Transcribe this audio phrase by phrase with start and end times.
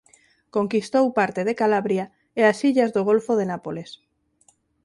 [0.55, 2.05] Conquistou parte de Calabria
[2.39, 3.89] e as illas do golfo de Nápoles.